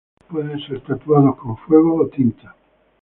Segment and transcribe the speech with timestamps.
[0.29, 2.55] Pueden ser tatuados con fuego o tinta.